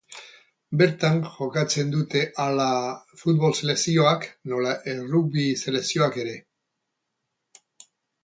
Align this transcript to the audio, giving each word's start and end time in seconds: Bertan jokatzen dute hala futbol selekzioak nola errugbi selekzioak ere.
Bertan 0.81 1.17
jokatzen 1.33 1.91
dute 1.95 2.21
hala 2.43 2.69
futbol 3.19 3.53
selekzioak 3.59 4.25
nola 4.53 4.73
errugbi 4.93 5.45
selekzioak 5.65 6.17
ere. 6.23 6.35